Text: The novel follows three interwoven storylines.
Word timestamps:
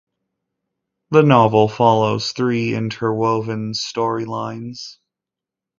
The 1.11 1.21
novel 1.21 1.67
follows 1.67 2.31
three 2.31 2.73
interwoven 2.73 3.73
storylines. 3.73 4.97